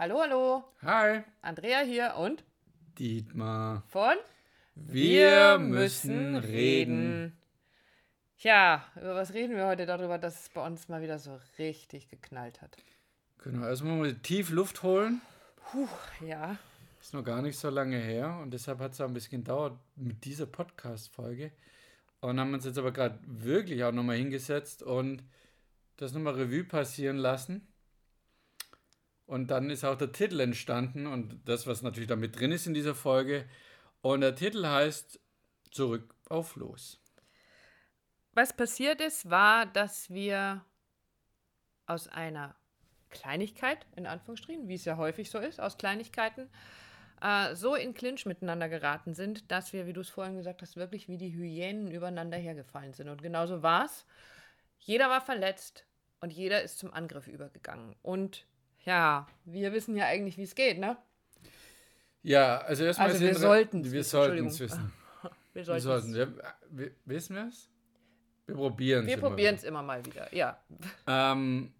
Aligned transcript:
Hallo, 0.00 0.18
hallo. 0.22 0.64
Hi. 0.80 1.24
Andrea 1.42 1.80
hier 1.80 2.14
und 2.16 2.42
Dietmar. 2.98 3.82
von 3.88 4.16
Wir 4.74 5.58
müssen 5.58 6.36
reden. 6.36 7.36
Ja, 8.38 8.86
über 8.96 9.14
was 9.14 9.34
reden 9.34 9.56
wir 9.56 9.66
heute? 9.66 9.84
Darüber, 9.84 10.16
dass 10.16 10.40
es 10.40 10.48
bei 10.48 10.66
uns 10.66 10.88
mal 10.88 11.02
wieder 11.02 11.18
so 11.18 11.38
richtig 11.58 12.08
geknallt 12.08 12.62
hat. 12.62 12.78
Genau, 13.44 13.66
erstmal 13.66 13.98
mal 13.98 14.14
tief 14.14 14.48
Luft 14.48 14.82
holen. 14.82 15.20
Puh, 15.56 15.86
ja. 16.26 16.56
Ist 16.98 17.12
noch 17.12 17.22
gar 17.22 17.42
nicht 17.42 17.58
so 17.58 17.68
lange 17.68 17.98
her 17.98 18.38
und 18.40 18.54
deshalb 18.54 18.78
hat 18.78 18.92
es 18.92 19.02
auch 19.02 19.06
ein 19.06 19.12
bisschen 19.12 19.44
gedauert 19.44 19.78
mit 19.96 20.24
dieser 20.24 20.46
Podcast-Folge. 20.46 21.52
Und 22.20 22.40
haben 22.40 22.54
uns 22.54 22.64
jetzt 22.64 22.78
aber 22.78 22.92
gerade 22.92 23.18
wirklich 23.26 23.84
auch 23.84 23.92
nochmal 23.92 24.16
hingesetzt 24.16 24.82
und 24.82 25.22
das 25.98 26.14
nochmal 26.14 26.36
Revue 26.36 26.64
passieren 26.64 27.18
lassen. 27.18 27.66
Und 29.30 29.52
dann 29.52 29.70
ist 29.70 29.84
auch 29.84 29.96
der 29.96 30.10
Titel 30.10 30.40
entstanden 30.40 31.06
und 31.06 31.48
das, 31.48 31.64
was 31.68 31.82
natürlich 31.82 32.08
damit 32.08 32.40
drin 32.40 32.50
ist 32.50 32.66
in 32.66 32.74
dieser 32.74 32.96
Folge. 32.96 33.48
Und 34.00 34.22
der 34.22 34.34
Titel 34.34 34.66
heißt 34.66 35.20
Zurück 35.70 36.16
auf 36.28 36.56
Los. 36.56 37.00
Was 38.32 38.52
passiert 38.52 39.00
ist, 39.00 39.30
war, 39.30 39.66
dass 39.66 40.10
wir 40.10 40.64
aus 41.86 42.08
einer 42.08 42.56
Kleinigkeit, 43.10 43.86
in 43.94 44.08
Anführungsstrichen, 44.08 44.66
wie 44.66 44.74
es 44.74 44.84
ja 44.84 44.96
häufig 44.96 45.30
so 45.30 45.38
ist, 45.38 45.60
aus 45.60 45.78
Kleinigkeiten, 45.78 46.50
äh, 47.22 47.54
so 47.54 47.76
in 47.76 47.94
Clinch 47.94 48.26
miteinander 48.26 48.68
geraten 48.68 49.14
sind, 49.14 49.48
dass 49.52 49.72
wir, 49.72 49.86
wie 49.86 49.92
du 49.92 50.00
es 50.00 50.10
vorhin 50.10 50.38
gesagt 50.38 50.60
hast, 50.60 50.74
wirklich 50.74 51.06
wie 51.06 51.18
die 51.18 51.32
Hyänen 51.32 51.88
übereinander 51.88 52.36
hergefallen 52.36 52.94
sind. 52.94 53.08
Und 53.08 53.22
genauso 53.22 53.62
war 53.62 53.84
es. 53.84 54.06
Jeder 54.80 55.08
war 55.08 55.20
verletzt 55.20 55.86
und 56.18 56.32
jeder 56.32 56.62
ist 56.62 56.80
zum 56.80 56.92
Angriff 56.92 57.28
übergegangen. 57.28 57.94
Und 58.02 58.49
ja, 58.84 59.26
wir 59.44 59.72
wissen 59.72 59.96
ja 59.96 60.06
eigentlich, 60.06 60.36
wie 60.38 60.42
es 60.42 60.54
geht, 60.54 60.78
ne? 60.78 60.96
Ja, 62.22 62.58
also 62.58 62.84
erstmal 62.84 63.08
Also 63.08 63.20
wir 63.20 63.30
wissen, 63.30 63.40
sollten 63.40 63.80
es 63.80 64.60
wissen. 64.60 64.92
Wir, 65.52 65.64
sollten. 65.80 66.14
Wir, 66.14 66.34
wir, 66.70 66.90
wissen 67.04 67.36
wir 67.36 67.48
es? 67.48 67.70
Wir 68.46 68.54
probieren 68.56 69.04
es. 69.04 69.10
wir 69.10 69.18
probieren 69.18 69.54
es 69.54 69.64
immer 69.64 69.82
mal 69.82 70.04
wieder, 70.04 70.34
ja. 70.34 70.62
Ähm, 71.06 71.72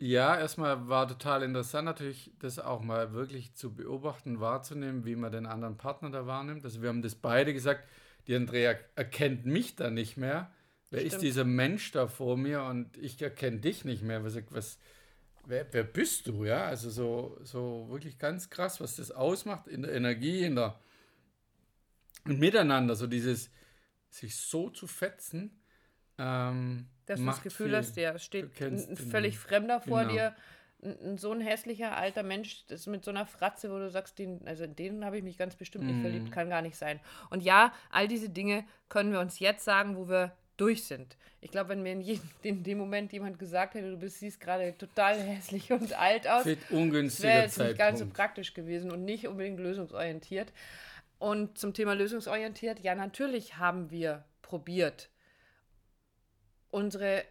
ja, 0.00 0.38
erstmal 0.38 0.88
war 0.88 1.08
total 1.08 1.42
interessant, 1.42 1.86
natürlich 1.86 2.32
das 2.38 2.60
auch 2.60 2.82
mal 2.82 3.12
wirklich 3.12 3.54
zu 3.54 3.74
beobachten, 3.74 4.38
wahrzunehmen, 4.38 5.04
wie 5.04 5.16
man 5.16 5.32
den 5.32 5.46
anderen 5.46 5.76
Partner 5.76 6.10
da 6.10 6.26
wahrnimmt. 6.26 6.64
Also 6.64 6.82
wir 6.82 6.88
haben 6.88 7.02
das 7.02 7.16
beide 7.16 7.52
gesagt, 7.52 7.88
die 8.28 8.36
Andrea 8.36 8.76
erkennt 8.94 9.44
mich 9.44 9.74
da 9.74 9.90
nicht 9.90 10.16
mehr. 10.16 10.52
Wer 10.90 11.02
ist 11.02 11.08
Stimmt. 11.14 11.22
dieser 11.22 11.44
Mensch 11.44 11.90
da 11.90 12.06
vor 12.06 12.36
mir 12.36 12.62
und 12.62 12.96
ich 12.96 13.20
erkenne 13.20 13.58
dich 13.58 13.84
nicht 13.84 14.02
mehr. 14.02 14.24
Was, 14.24 14.38
was, 14.50 14.78
wer, 15.48 15.66
wer 15.72 15.84
bist 15.84 16.26
du? 16.26 16.44
Ja, 16.44 16.64
also 16.66 16.90
so, 16.90 17.38
so 17.42 17.86
wirklich 17.90 18.18
ganz 18.18 18.50
krass, 18.50 18.80
was 18.80 18.96
das 18.96 19.10
ausmacht 19.10 19.66
in 19.66 19.82
der 19.82 19.92
Energie, 19.94 20.44
in 20.44 20.56
der 20.56 20.78
im 22.26 22.38
Miteinander, 22.38 22.94
so 22.94 23.06
dieses 23.06 23.50
sich 24.10 24.36
so 24.36 24.70
zu 24.70 24.86
fetzen. 24.86 25.62
Ähm, 26.18 26.86
Dass 27.06 27.20
du 27.20 27.26
das 27.26 27.42
Gefühl 27.42 27.68
viel. 27.68 27.76
hast, 27.76 27.96
es 27.96 28.24
steht 28.24 28.60
ein, 28.60 28.96
völlig 28.96 29.38
Fremder 29.38 29.80
vor 29.80 30.02
genau. 30.02 30.12
dir. 30.12 30.36
So 31.16 31.32
ein 31.32 31.40
hässlicher 31.40 31.96
alter 31.96 32.22
Mensch 32.22 32.64
das 32.68 32.86
mit 32.86 33.04
so 33.04 33.10
einer 33.10 33.26
Fratze, 33.26 33.70
wo 33.72 33.78
du 33.78 33.90
sagst, 33.90 34.18
den, 34.18 34.46
also 34.46 34.62
in 34.62 34.76
den 34.76 35.04
habe 35.04 35.16
ich 35.18 35.24
mich 35.24 35.36
ganz 35.36 35.56
bestimmt 35.56 35.86
nicht 35.86 35.96
Mhm. 35.96 36.02
verliebt, 36.02 36.30
kann 36.30 36.50
gar 36.50 36.62
nicht 36.62 36.76
sein. 36.76 37.00
Und 37.30 37.42
ja, 37.42 37.72
all 37.90 38.06
diese 38.06 38.28
Dinge 38.28 38.64
können 38.88 39.10
wir 39.10 39.18
uns 39.18 39.40
jetzt 39.40 39.64
sagen, 39.64 39.96
wo 39.96 40.08
wir 40.08 40.32
durch 40.58 40.84
sind. 40.84 41.16
Ich 41.40 41.50
glaube, 41.50 41.70
wenn 41.70 41.82
mir 41.82 41.92
in, 41.92 42.00
jedem, 42.00 42.30
in 42.42 42.62
dem 42.62 42.78
Moment 42.78 43.12
jemand 43.12 43.38
gesagt 43.38 43.74
hätte, 43.74 43.90
du 43.90 43.96
bist, 43.96 44.18
siehst 44.18 44.40
gerade 44.40 44.76
total 44.76 45.18
hässlich 45.18 45.72
und 45.72 45.98
alt 45.98 46.28
aus, 46.28 46.44
wäre 47.22 47.42
jetzt 47.42 47.58
nicht 47.58 47.78
ganz 47.78 48.00
so 48.00 48.06
praktisch 48.06 48.52
gewesen 48.52 48.90
und 48.90 49.04
nicht 49.04 49.26
unbedingt 49.26 49.60
lösungsorientiert. 49.60 50.52
Und 51.18 51.58
zum 51.58 51.74
Thema 51.74 51.94
lösungsorientiert, 51.94 52.80
ja, 52.80 52.94
natürlich 52.94 53.56
haben 53.56 53.90
wir 53.90 54.24
probiert, 54.42 55.10
unsere 56.70 57.24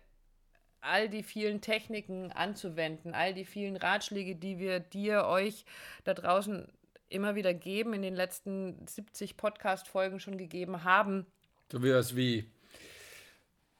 all 0.82 1.10
die 1.10 1.24
vielen 1.24 1.62
Techniken 1.62 2.32
anzuwenden, 2.32 3.14
all 3.14 3.34
die 3.34 3.46
vielen 3.46 3.76
Ratschläge, 3.76 4.36
die 4.36 4.60
wir 4.60 4.80
dir, 4.80 5.26
euch 5.26 5.66
da 6.04 6.14
draußen 6.14 6.68
immer 7.10 7.36
wieder 7.36 7.54
geben, 7.54 7.94
in 7.94 8.02
den 8.02 8.16
letzten 8.16 8.86
70 8.88 9.38
Podcast-Folgen 9.38 10.20
schon 10.20 10.38
gegeben 10.38 10.84
haben. 10.84 11.26
So 11.72 11.84
wie 11.84 11.90
das 11.90 12.16
wie. 12.16 12.50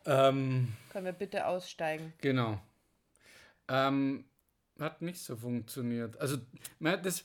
Ähm, 0.08 0.74
Können 0.92 1.06
wir 1.06 1.14
bitte 1.14 1.46
aussteigen? 1.46 2.14
genau. 2.22 2.60
Ähm, 3.68 4.24
hat 4.80 5.02
nicht 5.02 5.20
so 5.22 5.36
funktioniert. 5.36 6.18
Also, 6.22 6.38
das 6.80 7.22
äh, 7.22 7.24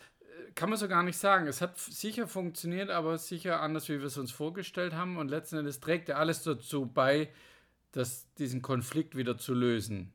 kann 0.55 0.71
man 0.71 0.79
so 0.79 0.89
gar 0.89 1.03
nicht 1.03 1.17
sagen. 1.19 1.47
Es 1.47 1.61
hat 1.61 1.79
sicher 1.79 2.27
funktioniert, 2.27 2.91
aber 2.91 3.17
sicher 3.19 3.61
anders, 3.61 3.89
wie 3.89 3.99
wir 4.01 4.07
es 4.07 4.19
uns 4.19 4.33
vorgestellt 4.33 4.95
haben. 4.95 5.17
Und 5.19 5.29
letzten 5.29 5.59
Endes 5.59 5.79
trägt 5.81 6.09
ja 6.09 6.17
alles 6.17 6.43
dazu 6.43 6.87
bei, 6.87 7.29
dass 7.93 8.27
diesen 8.35 8.63
Konflikt 8.63 9.17
wieder 9.17 9.39
zu 9.39 9.55
lösen. 9.55 10.13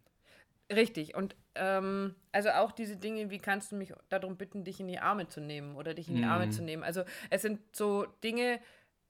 Richtig. 0.70 1.16
Und 1.16 1.36
ähm, 1.56 2.14
also 2.34 2.50
auch 2.50 2.74
diese 2.74 2.98
Dinge, 2.98 3.30
wie 3.30 3.38
kannst 3.38 3.72
du 3.72 3.78
mich 3.78 3.94
darum 4.10 4.36
bitten, 4.36 4.66
dich 4.66 4.82
in 4.82 4.88
die 4.90 5.00
Arme 5.00 5.28
zu 5.30 5.40
nehmen 5.40 5.76
oder 5.78 5.94
dich 5.94 6.10
in 6.10 6.18
die 6.18 6.26
Arme 6.26 6.48
Mhm. 6.48 6.52
zu 6.52 6.64
nehmen? 6.64 6.84
Also 6.84 7.04
es 7.30 7.42
sind 7.44 7.62
so 7.74 8.06
Dinge, 8.24 8.60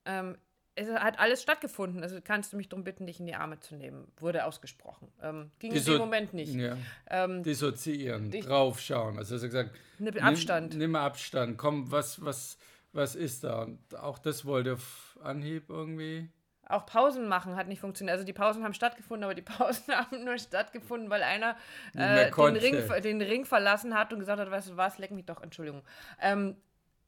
ähm, 0.06 0.38
es 0.78 0.90
hat 0.90 1.20
alles 1.20 1.42
stattgefunden. 1.42 2.04
Also 2.04 2.20
kannst 2.24 2.54
du 2.54 2.58
mich 2.58 2.70
darum 2.70 2.84
bitten, 2.84 3.06
dich 3.08 3.20
in 3.20 3.26
die 3.26 3.36
Arme 3.36 3.60
zu 3.60 3.76
nehmen, 3.76 4.08
wurde 4.20 4.46
ausgesprochen. 4.46 5.12
Ähm, 5.22 5.52
ging 5.60 5.72
in 5.72 5.78
Disso- 5.78 5.94
dem 5.94 6.00
Moment 6.00 6.34
nicht. 6.34 6.54
Ja. 6.54 6.78
Ähm, 7.10 7.44
Dissoziieren, 7.44 8.30
draufschauen. 8.32 9.18
Also, 9.18 9.36
er 9.36 9.42
hat 9.42 9.48
gesagt, 9.48 9.72
nimm 10.00 10.18
Abstand. 10.20 10.76
Nimm, 10.76 10.96
Abstand. 10.96 11.58
Komm, 11.58 11.92
was, 11.92 12.24
was, 12.24 12.58
was 12.94 13.16
ist 13.16 13.44
da? 13.44 13.64
Und 13.64 13.80
auch 13.96 14.20
das 14.20 14.46
wollte 14.46 14.74
auf 14.74 15.18
Anhieb 15.24 15.70
irgendwie. 15.70 16.30
Auch 16.70 16.86
Pausen 16.86 17.28
machen 17.28 17.56
hat 17.56 17.68
nicht 17.70 17.80
funktioniert. 17.80 18.14
Also 18.14 18.26
die 18.26 18.34
Pausen 18.34 18.64
haben 18.64 18.74
stattgefunden, 18.74 19.24
aber 19.24 19.34
die 19.34 19.42
Pausen 19.58 19.94
haben 19.96 20.24
nur 20.26 20.38
stattgefunden, 20.38 21.10
weil 21.10 21.24
einer 21.24 21.56
äh, 21.96 22.30
den. 22.30 22.58
Ring, 22.58 23.02
den 23.02 23.22
Ring 23.22 23.46
verlassen 23.46 23.96
hat 23.96 24.14
und 24.14 24.20
gesagt 24.20 24.40
hat, 24.40 24.52
weißt 24.52 24.70
du 24.70 24.78
was, 24.78 24.98
leck 25.00 25.12
mich 25.12 25.26
doch, 25.26 25.42
Entschuldigung. 25.42 25.82
Ähm, 26.22 26.56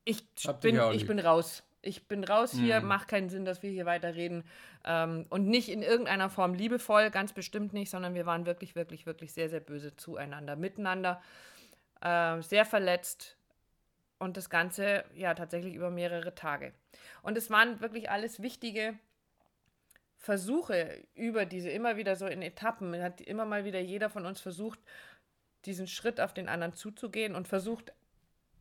ich, 0.06 0.24
bin, 0.62 0.80
ich 0.94 1.00
lieb. 1.02 1.08
bin 1.08 1.20
raus. 1.20 1.62
Ich 1.82 2.08
bin 2.08 2.24
raus 2.24 2.52
hier, 2.52 2.82
Mhm. 2.82 2.88
macht 2.88 3.08
keinen 3.08 3.30
Sinn, 3.30 3.46
dass 3.46 3.64
wir 3.64 3.70
hier 3.70 3.86
weiterreden. 3.86 4.44
Ähm, 4.86 5.26
und 5.30 5.48
nicht 5.48 5.70
in 5.70 5.82
irgendeiner 5.82 6.30
Form 6.30 6.54
liebevoll, 6.54 7.10
ganz 7.10 7.32
bestimmt 7.34 7.72
nicht, 7.74 7.90
sondern 7.90 8.16
wir 8.16 8.26
waren 8.26 8.46
wirklich, 8.46 8.76
wirklich, 8.76 9.06
wirklich 9.06 9.34
sehr, 9.34 9.50
sehr 9.50 9.62
böse 9.62 9.96
zueinander, 9.96 10.56
miteinander, 10.56 11.22
äh, 12.02 12.42
sehr 12.42 12.66
verletzt. 12.66 13.38
Und 14.18 14.36
das 14.36 14.50
Ganze 14.50 15.06
ja 15.16 15.34
tatsächlich 15.34 15.74
über 15.76 15.90
mehrere 15.90 16.36
Tage. 16.36 16.74
Und 17.22 17.38
es 17.38 17.50
waren 17.50 17.80
wirklich 17.80 18.10
alles 18.10 18.42
wichtige 18.42 19.00
Versuche 20.18 21.02
über 21.16 21.46
diese 21.46 21.70
immer 21.70 21.96
wieder 21.96 22.18
so 22.18 22.28
in 22.28 22.42
Etappen, 22.42 23.02
hat 23.02 23.22
immer 23.22 23.46
mal 23.46 23.64
wieder 23.64 23.80
jeder 23.80 24.10
von 24.10 24.26
uns 24.26 24.42
versucht, 24.42 24.80
diesen 25.64 25.88
Schritt 25.88 26.20
auf 26.20 26.34
den 26.34 26.50
anderen 26.50 26.74
zuzugehen 26.74 27.36
und 27.36 27.48
versucht, 27.48 27.94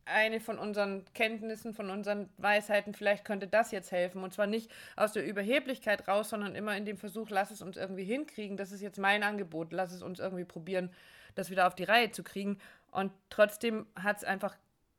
eine 0.09 0.39
von 0.39 0.59
unseren 0.59 1.05
Kenntnissen, 1.13 1.73
von 1.73 1.89
unseren 1.89 2.29
Weisheiten, 2.37 2.93
vielleicht 2.93 3.25
könnte 3.25 3.47
das 3.47 3.71
jetzt 3.71 3.91
helfen. 3.91 4.23
Und 4.23 4.33
zwar 4.33 4.47
nicht 4.47 4.71
aus 4.95 5.13
der 5.13 5.25
Überheblichkeit 5.25 6.07
raus, 6.07 6.29
sondern 6.29 6.55
immer 6.55 6.75
in 6.75 6.85
dem 6.85 6.97
Versuch, 6.97 7.29
lass 7.29 7.51
es 7.51 7.61
uns 7.61 7.77
irgendwie 7.77 8.03
hinkriegen. 8.03 8.57
Das 8.57 8.71
ist 8.71 8.81
jetzt 8.81 8.99
mein 8.99 9.23
Angebot, 9.23 9.71
lass 9.71 9.91
es 9.91 10.01
uns 10.01 10.19
irgendwie 10.19 10.45
probieren, 10.45 10.91
das 11.35 11.49
wieder 11.49 11.67
auf 11.67 11.75
die 11.75 11.83
Reihe 11.83 12.11
zu 12.11 12.23
kriegen. 12.23 12.57
Und 12.91 13.11
trotzdem 13.29 13.85
hat 13.95 14.17
es 14.17 14.23
einfach 14.23 14.55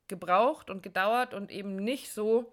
gebraucht 0.09 0.70
und 0.70 0.82
gedauert 0.82 1.34
und 1.34 1.50
eben 1.50 1.76
nicht 1.76 2.12
so 2.12 2.53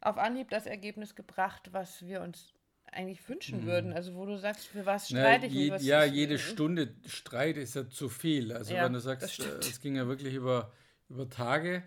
auf 0.00 0.18
Anhieb 0.18 0.50
das 0.50 0.66
Ergebnis 0.66 1.14
gebracht, 1.14 1.70
was 1.72 2.06
wir 2.06 2.20
uns 2.20 2.52
eigentlich 2.92 3.28
wünschen 3.28 3.66
würden. 3.66 3.92
Also 3.92 4.14
wo 4.14 4.24
du 4.26 4.36
sagst, 4.36 4.66
für 4.66 4.86
was 4.86 5.08
streite 5.08 5.46
ich 5.46 5.52
je, 5.52 5.64
mich? 5.64 5.72
Was 5.72 5.84
ja, 5.84 6.04
jede 6.04 6.38
Stunde 6.38 6.94
Streit 7.06 7.56
ist 7.56 7.74
ja 7.74 7.88
zu 7.88 8.08
viel. 8.08 8.52
Also 8.52 8.74
Ja, 8.74 8.84
wenn 8.84 8.92
du 8.92 9.00
sagst, 9.00 9.40
äh, 9.40 9.58
es 9.58 9.80
ging 9.80 9.96
ja 9.96 10.06
wirklich 10.06 10.34
über, 10.34 10.72
über 11.08 11.28
Tage. 11.28 11.82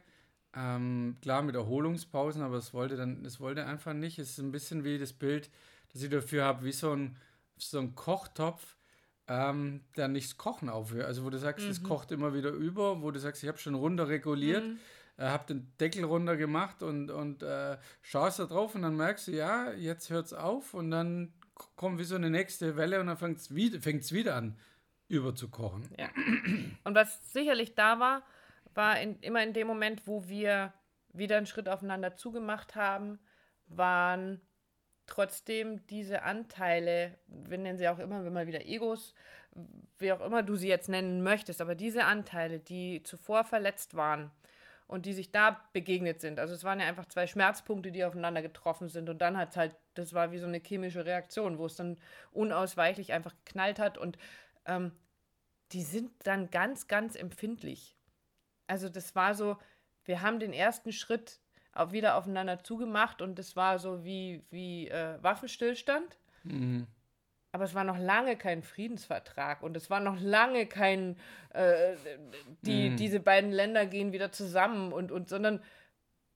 Ähm, 0.56 1.18
klar 1.22 1.42
mit 1.44 1.56
Erholungspausen, 1.56 2.42
aber 2.42 2.58
es 2.58 2.74
wollte 2.74 2.96
dann, 2.98 3.24
es 3.26 3.40
wollte 3.40 3.66
einfach 3.66 3.94
nicht. 3.94 4.18
Es 4.20 4.32
ist 4.32 4.40
ein 4.40 4.52
bisschen 4.52 4.84
wie 4.84 4.98
das 4.98 5.14
Bild, 5.14 5.50
das 5.94 6.02
ich 6.02 6.10
dafür 6.10 6.44
habe, 6.46 6.66
wie 6.66 6.72
so 6.72 6.92
ein, 6.92 7.18
so 7.58 7.80
ein 7.80 7.94
Kochtopf, 7.96 8.76
ähm, 9.28 9.82
der 9.96 10.08
nichts 10.08 10.38
Kochen 10.38 10.70
aufhört. 10.70 11.06
Also 11.06 11.24
wo 11.24 11.30
du 11.30 11.38
sagst, 11.38 11.66
Mhm. 11.66 11.72
es 11.72 11.84
kocht 11.84 12.12
immer 12.12 12.34
wieder 12.34 12.50
über, 12.50 13.02
wo 13.02 13.12
du 13.12 13.20
sagst, 13.20 13.44
ich 13.44 13.48
habe 13.50 13.60
schon 13.60 13.76
runter 13.76 14.08
reguliert, 14.08 14.64
Mhm. 14.66 14.80
äh, 15.18 15.26
habe 15.28 15.46
den 15.48 15.72
Deckel 15.80 16.04
runter 16.04 16.36
gemacht 16.36 16.82
und, 16.82 17.12
und 17.12 17.44
äh, 17.44 17.78
schaust 18.02 18.40
da 18.40 18.46
drauf 18.46 18.74
und 18.74 18.82
dann 18.82 18.96
merkst 18.98 19.28
du, 19.28 19.32
ja, 19.34 19.72
jetzt 19.74 20.10
hört 20.10 20.26
es 20.28 20.34
auf 20.34 20.74
und 20.74 20.90
dann 20.90 21.32
kommt 21.76 22.00
wie 22.00 22.06
so 22.06 22.16
eine 22.16 22.32
nächste 22.32 22.76
Welle 22.76 23.00
und 23.02 23.06
dann 23.08 23.18
fängt 23.18 23.38
es 23.38 23.54
wieder, 23.54 23.80
fängt's 23.82 24.12
wieder 24.14 24.36
an, 24.36 24.58
überzukochen. 25.10 25.84
Ja. 26.00 26.10
Und 26.86 26.96
was 26.96 27.32
sicherlich 27.34 27.76
da 27.76 28.00
war, 28.00 28.24
war 28.74 29.00
in, 29.00 29.20
immer 29.22 29.44
in 29.44 29.54
dem 29.54 29.68
Moment, 29.68 30.08
wo 30.08 30.28
wir 30.28 30.74
wieder 31.14 31.38
einen 31.38 31.46
Schritt 31.46 31.70
aufeinander 31.70 32.16
zugemacht 32.16 32.76
haben, 32.76 33.20
waren 33.68 34.42
trotzdem 35.10 35.86
diese 35.88 36.22
Anteile, 36.24 37.18
wir 37.28 37.58
nennen 37.58 37.78
sie 37.78 37.90
auch 37.90 38.00
immer, 38.00 38.24
wenn 38.24 38.34
mal 38.34 38.48
wieder 38.48 38.66
Egos, 38.66 39.14
wie 39.98 40.12
auch 40.12 40.22
immer 40.22 40.44
du 40.44 40.56
sie 40.56 40.68
jetzt 40.68 40.90
nennen 40.90 41.24
möchtest, 41.24 41.62
aber 41.62 41.76
diese 41.76 42.06
Anteile, 42.06 42.60
die 42.60 43.02
zuvor 43.04 43.44
verletzt 43.44 43.96
waren 43.96 44.32
und 44.88 45.06
die 45.06 45.14
sich 45.14 45.32
da 45.32 45.60
begegnet 45.74 46.22
sind, 46.22 46.40
also 46.40 46.54
es 46.54 46.64
waren 46.64 46.80
ja 46.80 46.88
einfach 46.88 47.08
zwei 47.08 47.26
Schmerzpunkte, 47.26 47.92
die 47.92 48.06
aufeinander 48.06 48.42
getroffen 48.42 48.88
sind 48.88 49.10
und 49.10 49.20
dann 49.20 49.38
hat 49.38 49.50
es 49.50 49.58
halt, 49.58 49.76
das 49.96 50.14
war 50.14 50.32
wie 50.32 50.38
so 50.38 50.48
eine 50.48 50.60
chemische 50.60 51.06
Reaktion, 51.06 51.58
wo 51.58 51.66
es 51.66 51.76
dann 51.76 51.98
unausweichlich 52.32 53.12
einfach 53.12 53.34
geknallt 53.46 53.80
hat 53.80 53.98
und 53.98 54.18
ähm, 54.66 54.92
die 55.72 55.84
sind 55.84 56.12
dann 56.24 56.50
ganz, 56.50 56.88
ganz 56.88 57.16
empfindlich. 57.16 57.99
Also 58.70 58.88
das 58.88 59.16
war 59.16 59.34
so, 59.34 59.58
wir 60.06 60.22
haben 60.22 60.40
den 60.40 60.54
ersten 60.54 60.92
Schritt 60.92 61.40
auch 61.74 61.92
wieder 61.92 62.16
aufeinander 62.16 62.64
zugemacht 62.64 63.22
und 63.22 63.40
das 63.40 63.56
war 63.56 63.80
so 63.80 64.04
wie, 64.04 64.44
wie 64.52 64.88
äh, 64.90 65.18
Waffenstillstand. 65.22 66.18
Mhm. 66.44 66.88
Aber 67.52 67.64
es 67.64 67.74
war 67.74 67.84
noch 67.84 67.98
lange 67.98 68.36
kein 68.38 68.62
Friedensvertrag 68.62 69.64
und 69.64 69.76
es 69.76 69.90
war 69.90 70.00
noch 70.00 70.20
lange 70.22 70.68
kein, 70.68 71.18
äh, 71.50 71.96
die, 72.62 72.92
mhm. 72.92 72.98
diese 72.98 73.20
beiden 73.20 73.52
Länder 73.52 73.88
gehen 73.88 74.12
wieder 74.12 74.32
zusammen 74.32 74.94
und, 74.94 75.12
und 75.12 75.30
sondern 75.30 75.62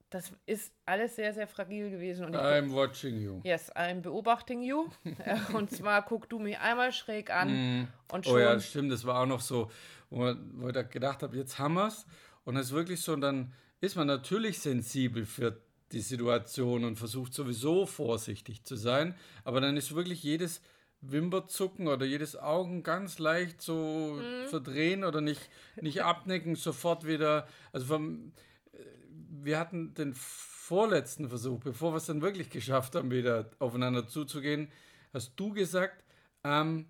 das 0.09 0.31
ist 0.45 0.71
alles 0.85 1.15
sehr, 1.15 1.33
sehr 1.33 1.47
fragil 1.47 1.89
gewesen. 1.89 2.25
Und 2.25 2.35
I'm 2.35 2.71
watching 2.71 3.19
you. 3.19 3.41
Yes, 3.44 3.71
I'm 3.75 4.01
beobachting 4.01 4.62
you. 4.62 4.89
und 5.53 5.71
zwar 5.71 6.03
guck 6.03 6.30
du 6.30 6.38
mich 6.38 6.59
einmal 6.59 6.91
schräg 6.91 7.31
an 7.31 7.81
mm. 7.81 7.88
und 8.12 8.25
schon. 8.25 8.35
Oh 8.35 8.39
ja, 8.39 8.59
stimmt, 8.59 8.91
das 8.91 9.06
war 9.06 9.21
auch 9.21 9.25
noch 9.25 9.41
so, 9.41 9.71
wo, 10.13 10.33
wo 10.54 10.69
ich 10.69 10.89
gedacht 10.89 11.24
habe, 11.24 11.38
jetzt 11.38 11.60
haben 11.60 11.75
wir 11.75 11.88
es. 11.88 12.06
Und 12.45 12.56
es 12.57 12.68
ist 12.68 12.74
wirklich 12.74 13.01
so, 13.01 13.15
dann 13.15 13.54
ist 13.81 13.95
man 13.95 14.07
natürlich 14.07 14.60
sensibel 14.60 15.25
für 15.25 15.62
die 15.92 16.01
Situation 16.01 16.83
und 16.83 16.98
versucht 16.98 17.33
sowieso 17.33 17.86
vorsichtig 17.86 18.63
zu 18.63 18.75
sein. 18.75 19.15
Aber 19.44 19.62
dann 19.62 19.77
ist 19.77 19.95
wirklich 19.95 20.24
jedes 20.24 20.62
Wimperzucken 21.01 21.88
oder 21.88 22.06
jedes 22.06 22.38
Augen 22.38 22.83
ganz 22.83 23.19
leicht 23.19 23.62
so 23.62 24.19
mhm. 24.19 24.48
verdrehen 24.48 25.04
oder 25.04 25.21
nicht, 25.21 25.50
nicht 25.81 26.04
abnicken, 26.04 26.56
sofort 26.56 27.06
wieder. 27.06 27.48
Also 27.71 27.88
vom, 27.88 28.33
äh, 28.71 28.77
wir 29.44 29.59
hatten 29.59 29.94
den 29.94 30.13
vorletzten 30.16 31.27
Versuch, 31.27 31.59
bevor 31.59 31.92
wir 31.92 31.98
es 31.98 32.06
dann 32.06 32.21
wirklich 32.21 32.50
geschafft 32.50 32.95
haben, 32.95 33.12
wieder 33.12 33.50
aufeinander 33.59 34.07
zuzugehen, 34.07 34.71
hast 35.13 35.33
du 35.36 35.51
gesagt, 35.51 36.04
ähm, 36.44 36.86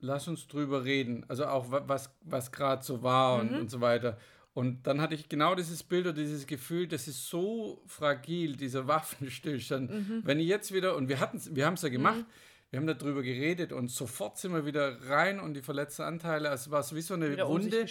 lass 0.00 0.28
uns 0.28 0.46
drüber 0.46 0.84
reden. 0.84 1.24
Also 1.28 1.46
auch 1.46 1.66
was, 1.70 2.10
was 2.22 2.52
gerade 2.52 2.82
so 2.84 3.02
war 3.02 3.42
mhm. 3.42 3.48
und, 3.50 3.60
und 3.60 3.70
so 3.70 3.80
weiter. 3.80 4.18
Und 4.54 4.88
dann 4.88 5.00
hatte 5.00 5.14
ich 5.14 5.28
genau 5.28 5.54
dieses 5.54 5.84
Bild 5.84 6.06
oder 6.06 6.16
dieses 6.16 6.46
Gefühl, 6.46 6.88
das 6.88 7.06
ist 7.06 7.28
so 7.28 7.80
fragil, 7.86 8.56
dieser 8.56 8.88
Waffenstillstand. 8.88 9.90
Mhm. 9.90 10.22
Wenn 10.24 10.40
ich 10.40 10.48
jetzt 10.48 10.74
wieder, 10.74 10.96
und 10.96 11.08
wir 11.08 11.20
hatten 11.20 11.40
wir 11.54 11.64
haben 11.64 11.74
es 11.74 11.82
ja 11.82 11.90
gemacht, 11.90 12.18
mhm. 12.18 12.70
wir 12.70 12.80
haben 12.80 12.86
darüber 12.88 13.22
geredet 13.22 13.72
und 13.72 13.88
sofort 13.88 14.36
sind 14.36 14.52
wir 14.52 14.66
wieder 14.66 15.08
rein 15.08 15.38
und 15.38 15.54
die 15.54 15.62
verletzten 15.62 16.02
Anteile, 16.02 16.50
also 16.50 16.72
war 16.72 16.80
es 16.80 16.92
wie 16.92 17.02
so 17.02 17.14
eine 17.14 17.30
wieder 17.30 17.46
Wunde, 17.48 17.86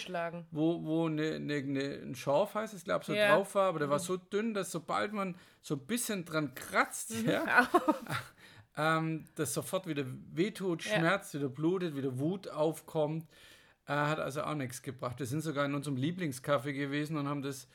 wo, 0.50 0.84
wo 0.84 1.06
eine, 1.06 1.36
eine, 1.36 1.54
eine, 1.54 2.02
ein 2.02 2.14
Schorf 2.14 2.54
heißt 2.54 2.74
es, 2.74 2.84
glaube 2.84 3.00
ich, 3.00 3.06
so 3.06 3.14
ja. 3.14 3.34
drauf 3.34 3.54
war, 3.54 3.70
aber 3.70 3.78
der 3.78 3.88
mhm. 3.88 3.92
war 3.92 3.98
so 3.98 4.18
dünn, 4.18 4.52
dass 4.52 4.70
sobald 4.70 5.14
man 5.14 5.36
so 5.62 5.74
ein 5.74 5.86
bisschen 5.86 6.26
dran 6.26 6.54
kratzt, 6.54 7.14
mhm. 7.22 7.30
ja, 7.30 7.66
ähm, 8.78 9.24
das 9.34 9.52
sofort 9.52 9.86
wieder 9.86 10.04
wehtut, 10.32 10.84
schmerzt, 10.84 11.34
ja. 11.34 11.40
wieder 11.40 11.48
blutet, 11.48 11.96
wieder 11.96 12.18
Wut 12.18 12.48
aufkommt. 12.48 13.26
Äh, 13.86 13.92
hat 13.92 14.20
also 14.20 14.42
auch 14.42 14.54
nichts 14.54 14.82
gebracht. 14.82 15.18
Wir 15.18 15.26
sind 15.26 15.40
sogar 15.40 15.64
in 15.64 15.74
unserem 15.74 15.96
Lieblingscafé 15.96 16.72
gewesen 16.72 17.16
und 17.16 17.28
haben 17.28 17.42
das 17.42 17.66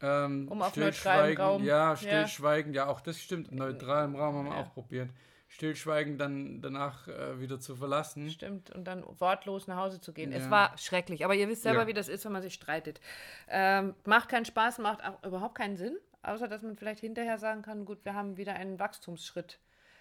ähm, 0.00 0.48
um 0.48 0.62
auf 0.62 0.74
neutralem 0.76 1.36
Raum. 1.36 1.64
Ja, 1.64 1.94
stillschweigend, 1.94 2.74
ja. 2.74 2.84
ja, 2.84 2.90
auch 2.90 3.02
das 3.02 3.20
stimmt. 3.20 3.52
Neutralem 3.52 4.16
Raum 4.16 4.34
haben 4.36 4.46
wir 4.46 4.54
ja. 4.54 4.62
auch 4.62 4.72
probiert. 4.72 5.10
Stillschweigend 5.48 6.18
dann 6.20 6.62
danach 6.62 7.06
äh, 7.08 7.38
wieder 7.38 7.60
zu 7.60 7.76
verlassen. 7.76 8.30
Stimmt, 8.30 8.70
und 8.70 8.84
dann 8.84 9.04
wortlos 9.18 9.66
nach 9.66 9.76
Hause 9.76 10.00
zu 10.00 10.14
gehen. 10.14 10.32
Ja. 10.32 10.38
Es 10.38 10.48
war 10.48 10.78
schrecklich, 10.78 11.24
aber 11.24 11.34
ihr 11.34 11.48
wisst 11.48 11.64
selber, 11.64 11.86
wie 11.86 11.92
das 11.92 12.08
ist, 12.08 12.24
wenn 12.24 12.32
man 12.32 12.40
sich 12.40 12.54
streitet. 12.54 13.00
Ähm, 13.48 13.94
macht 14.06 14.30
keinen 14.30 14.44
Spaß, 14.46 14.78
macht 14.78 15.04
auch 15.04 15.22
überhaupt 15.24 15.56
keinen 15.56 15.76
Sinn, 15.76 15.98
außer 16.22 16.48
dass 16.48 16.62
man 16.62 16.76
vielleicht 16.76 17.00
hinterher 17.00 17.36
sagen 17.36 17.62
kann, 17.62 17.84
gut, 17.84 18.04
wir 18.04 18.14
haben 18.14 18.36
wieder 18.36 18.54
einen 18.54 18.78
Wachstumsschritt 18.78 19.58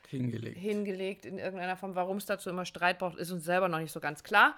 hingelegt. 0.09 0.57
hingelegt 0.57 1.25
in 1.25 1.39
irgendeiner 1.39 1.77
Form. 1.77 1.95
Warum 1.95 2.17
es 2.17 2.25
dazu 2.25 2.50
immer 2.50 2.65
Streit 2.65 3.00
braucht, 3.00 3.17
ist 3.17 3.31
uns 3.31 3.45
selber 3.45 3.67
noch 3.67 3.79
nicht 3.79 3.91
so 3.91 4.00
ganz 4.00 4.23
klar. 4.23 4.56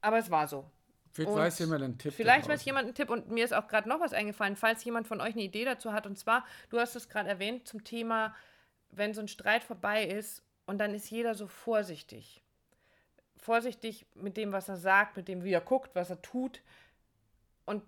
Aber 0.00 0.18
es 0.18 0.30
war 0.30 0.46
so. 0.46 0.70
Vielleicht 1.10 1.30
und 1.30 1.38
weiß 1.38 1.58
jemand 1.58 1.82
einen 1.82 1.98
Tipp. 1.98 2.14
Vielleicht 2.14 2.48
weiß 2.48 2.64
jemand 2.64 2.86
einen 2.86 2.94
Tipp 2.94 3.10
und 3.10 3.30
mir 3.30 3.44
ist 3.44 3.54
auch 3.54 3.66
gerade 3.66 3.88
noch 3.88 4.00
was 4.00 4.12
eingefallen, 4.12 4.56
falls 4.56 4.84
jemand 4.84 5.08
von 5.08 5.20
euch 5.20 5.34
eine 5.34 5.42
Idee 5.42 5.64
dazu 5.64 5.92
hat. 5.92 6.06
Und 6.06 6.16
zwar, 6.16 6.44
du 6.70 6.78
hast 6.78 6.94
es 6.94 7.08
gerade 7.08 7.28
erwähnt 7.28 7.66
zum 7.66 7.82
Thema, 7.82 8.34
wenn 8.90 9.14
so 9.14 9.20
ein 9.20 9.28
Streit 9.28 9.64
vorbei 9.64 10.04
ist 10.04 10.42
und 10.66 10.78
dann 10.78 10.94
ist 10.94 11.10
jeder 11.10 11.34
so 11.34 11.48
vorsichtig. 11.48 12.42
Vorsichtig 13.36 14.06
mit 14.14 14.36
dem, 14.36 14.52
was 14.52 14.68
er 14.68 14.76
sagt, 14.76 15.16
mit 15.16 15.28
dem, 15.28 15.42
wie 15.42 15.52
er 15.52 15.60
guckt, 15.60 15.94
was 15.94 16.10
er 16.10 16.22
tut. 16.22 16.62
Und 17.64 17.82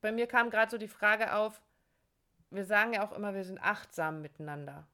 bei 0.00 0.10
mir 0.10 0.26
kam 0.26 0.50
gerade 0.50 0.70
so 0.70 0.78
die 0.78 0.88
Frage 0.88 1.34
auf, 1.34 1.60
wir 2.50 2.64
sagen 2.64 2.94
ja 2.94 3.06
auch 3.06 3.12
immer, 3.12 3.34
wir 3.34 3.44
sind 3.44 3.60
achtsam 3.60 4.22
miteinander. 4.22 4.86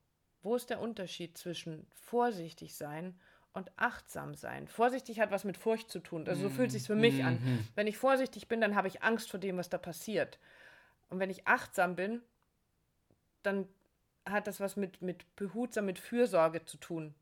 Wo 0.42 0.56
ist 0.56 0.70
der 0.70 0.80
Unterschied 0.80 1.36
zwischen 1.36 1.86
vorsichtig 1.92 2.74
sein 2.74 3.18
und 3.52 3.70
achtsam 3.76 4.34
sein. 4.34 4.68
Vorsichtig 4.68 5.20
hat 5.20 5.30
was 5.30 5.44
mit 5.44 5.56
Furcht 5.56 5.90
zu 5.90 5.98
tun. 5.98 6.26
Also 6.28 6.42
so 6.42 6.50
fühlt 6.50 6.68
es 6.68 6.74
sich 6.74 6.86
für 6.86 6.94
mich 6.94 7.24
an. 7.24 7.34
Mhm. 7.34 7.68
Wenn 7.74 7.86
ich 7.86 7.98
vorsichtig 7.98 8.48
bin, 8.48 8.60
dann 8.60 8.76
habe 8.76 8.88
ich 8.88 9.02
Angst 9.02 9.30
vor 9.30 9.40
dem, 9.40 9.56
was 9.56 9.68
da 9.68 9.78
passiert. 9.78 10.38
Und 11.08 11.18
wenn 11.18 11.30
ich 11.30 11.46
achtsam 11.46 11.96
bin, 11.96 12.22
dann 13.42 13.66
hat 14.24 14.46
das 14.46 14.60
was 14.60 14.76
mit, 14.76 15.02
mit 15.02 15.34
behutsam, 15.34 15.86
mit 15.86 15.98
Fürsorge 15.98 16.64
zu 16.64 16.76
tun. 16.76 17.14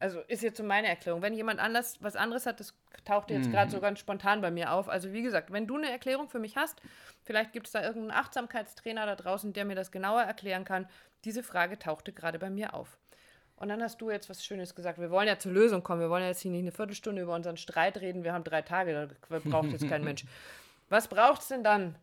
Also 0.00 0.20
ist 0.28 0.42
jetzt 0.42 0.56
so 0.56 0.62
meine 0.62 0.88
Erklärung. 0.88 1.22
Wenn 1.22 1.34
jemand 1.34 1.60
anders 1.60 1.98
was 2.00 2.14
anderes 2.14 2.46
hat, 2.46 2.60
das 2.60 2.74
taucht 3.04 3.30
jetzt 3.30 3.48
mhm. 3.48 3.52
gerade 3.52 3.70
so 3.70 3.80
ganz 3.80 3.98
spontan 3.98 4.40
bei 4.40 4.50
mir 4.50 4.72
auf. 4.72 4.88
Also 4.88 5.12
wie 5.12 5.22
gesagt, 5.22 5.52
wenn 5.52 5.66
du 5.66 5.76
eine 5.76 5.90
Erklärung 5.90 6.28
für 6.28 6.38
mich 6.38 6.56
hast, 6.56 6.80
vielleicht 7.24 7.52
gibt 7.52 7.66
es 7.66 7.72
da 7.72 7.82
irgendeinen 7.82 8.12
Achtsamkeitstrainer 8.12 9.06
da 9.06 9.16
draußen, 9.16 9.52
der 9.52 9.64
mir 9.64 9.74
das 9.74 9.90
genauer 9.90 10.22
erklären 10.22 10.64
kann. 10.64 10.86
Diese 11.24 11.42
Frage 11.42 11.78
tauchte 11.78 12.12
gerade 12.12 12.38
bei 12.38 12.50
mir 12.50 12.74
auf. 12.74 12.98
Und 13.56 13.68
dann 13.68 13.82
hast 13.82 14.00
du 14.00 14.10
jetzt 14.10 14.30
was 14.30 14.44
Schönes 14.44 14.76
gesagt. 14.76 15.00
Wir 15.00 15.10
wollen 15.10 15.26
ja 15.26 15.36
zur 15.38 15.50
Lösung 15.50 15.82
kommen. 15.82 16.00
Wir 16.00 16.10
wollen 16.10 16.22
ja 16.22 16.28
jetzt 16.28 16.42
hier 16.42 16.52
nicht 16.52 16.62
eine 16.62 16.70
Viertelstunde 16.70 17.22
über 17.22 17.34
unseren 17.34 17.56
Streit 17.56 17.96
reden. 18.00 18.22
Wir 18.22 18.32
haben 18.32 18.44
drei 18.44 18.62
Tage, 18.62 19.08
da 19.28 19.38
braucht 19.40 19.72
jetzt 19.72 19.88
kein 19.88 20.04
Mensch. 20.04 20.24
Was 20.88 21.08
braucht 21.08 21.42
es 21.42 21.48
denn 21.48 21.64
dann? 21.64 21.96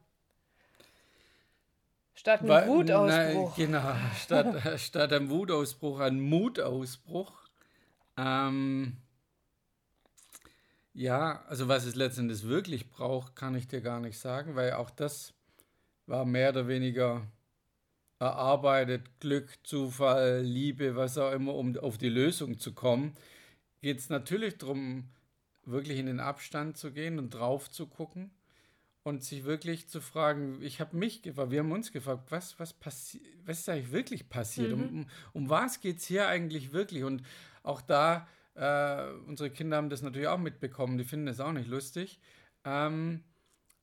Statt 2.13 2.41
einem 2.41 2.67
Wutausbruch. 2.67 3.57
Nein, 3.57 3.67
genau, 3.67 3.93
statt, 4.17 4.79
statt 4.79 5.13
einem 5.13 5.29
Wutausbruch, 5.29 5.99
ein 5.99 6.19
Mutausbruch. 6.19 7.44
Ähm, 8.17 8.97
ja, 10.93 11.43
also 11.47 11.67
was 11.67 11.85
es 11.85 11.95
letztendlich 11.95 12.43
wirklich 12.43 12.89
braucht, 12.89 13.35
kann 13.35 13.55
ich 13.55 13.67
dir 13.67 13.81
gar 13.81 13.99
nicht 13.99 14.17
sagen, 14.17 14.55
weil 14.55 14.73
auch 14.73 14.89
das 14.89 15.33
war 16.07 16.25
mehr 16.25 16.49
oder 16.49 16.67
weniger 16.67 17.27
erarbeitet, 18.19 19.19
Glück, 19.19 19.57
Zufall, 19.63 20.41
Liebe, 20.41 20.95
was 20.95 21.17
auch 21.17 21.31
immer, 21.31 21.53
um 21.55 21.77
auf 21.77 21.97
die 21.97 22.09
Lösung 22.09 22.59
zu 22.59 22.73
kommen, 22.73 23.15
geht 23.81 23.99
es 23.99 24.09
natürlich 24.09 24.57
darum, 24.57 25.09
wirklich 25.65 25.99
in 25.99 26.05
den 26.05 26.19
Abstand 26.19 26.77
zu 26.77 26.91
gehen 26.91 27.19
und 27.19 27.31
drauf 27.31 27.69
zu 27.69 27.87
gucken 27.87 28.31
und 29.03 29.23
sich 29.23 29.43
wirklich 29.43 29.87
zu 29.87 29.99
fragen, 29.99 30.61
ich 30.61 30.79
habe 30.79 30.95
mich 30.95 31.21
gefragt, 31.21 31.51
wir 31.51 31.59
haben 31.59 31.71
uns 31.71 31.91
gefragt, 31.91 32.23
was, 32.29 32.59
was, 32.59 32.75
was 32.83 33.59
ist 33.59 33.69
eigentlich 33.69 33.91
wirklich 33.91 34.29
passiert? 34.29 34.75
Mhm. 34.75 34.83
Um, 34.83 35.05
um 35.33 35.49
was 35.49 35.81
geht 35.81 35.97
es 35.97 36.05
hier 36.05 36.27
eigentlich 36.27 36.71
wirklich? 36.71 37.03
Und 37.03 37.21
auch 37.65 37.81
da, 37.81 38.27
äh, 38.55 39.11
unsere 39.27 39.49
Kinder 39.49 39.77
haben 39.77 39.89
das 39.89 40.01
natürlich 40.01 40.27
auch 40.27 40.37
mitbekommen, 40.37 40.97
die 40.97 41.03
finden 41.03 41.27
es 41.27 41.39
auch 41.39 41.51
nicht 41.51 41.67
lustig, 41.67 42.19
ähm, 42.63 43.23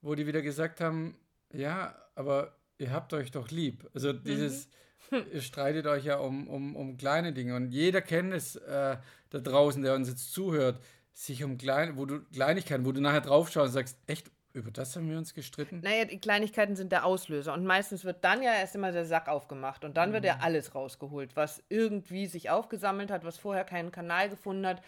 wo 0.01 0.15
die 0.15 0.27
wieder 0.27 0.43
gesagt 0.43 0.81
haben, 0.81 1.17
ja, 1.53 1.95
aber 2.15 2.57
ihr 2.79 2.91
habt 2.91 3.13
euch 3.13 3.31
doch 3.31 3.51
lieb. 3.51 3.89
Also 3.95 4.13
dieses, 4.13 4.69
mhm. 5.11 5.25
ihr 5.33 5.43
streitet 5.43 5.87
euch 5.87 6.05
ja 6.05 6.17
um, 6.17 6.49
um, 6.49 6.75
um 6.75 6.97
kleine 6.97 7.33
Dinge. 7.33 7.55
Und 7.55 7.71
jeder 7.71 8.01
kennt 8.01 8.33
es 8.33 8.57
äh, 8.57 8.97
da 9.31 9.39
draußen, 9.39 9.83
der 9.83 9.95
uns 9.95 10.09
jetzt 10.09 10.33
zuhört, 10.33 10.83
sich 11.13 11.45
um 11.45 11.59
kleine, 11.59 11.97
wo 11.97 12.07
du 12.07 12.21
Kleinigkeiten, 12.33 12.87
wo 12.87 12.93
du 12.93 13.01
nachher 13.01 13.21
draufschaust 13.21 13.69
und 13.69 13.75
sagst, 13.75 13.99
echt, 14.07 14.31
über 14.53 14.71
das 14.71 14.95
haben 14.97 15.09
wir 15.09 15.19
uns 15.19 15.35
gestritten? 15.35 15.81
Naja, 15.83 16.05
die 16.05 16.19
Kleinigkeiten 16.19 16.77
sind 16.77 16.93
der 16.93 17.05
Auslöser. 17.05 17.55
Und 17.55 17.65
meistens 17.65 18.05
wird 18.05 18.25
dann 18.25 18.43
ja 18.43 18.53
erst 18.53 18.75
immer 18.75 18.93
der 18.93 19.05
Sack 19.05 19.29
aufgemacht. 19.29 19.85
Und 19.85 19.97
dann 19.97 20.11
mhm. 20.11 20.15
wird 20.15 20.25
ja 20.25 20.39
alles 20.41 20.75
rausgeholt, 20.75 21.37
was 21.37 21.63
irgendwie 21.69 22.27
sich 22.27 22.51
aufgesammelt 22.51 23.11
hat, 23.11 23.25
was 23.25 23.39
vorher 23.39 23.65
keinen 23.65 23.93
Kanal 23.93 24.29
gefunden 24.29 24.67
hat. 24.67 24.83